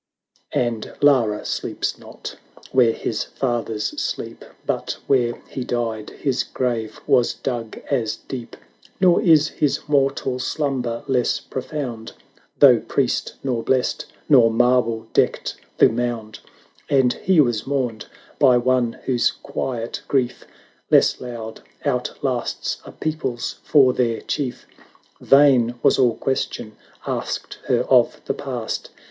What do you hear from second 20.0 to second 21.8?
grief, Less loud,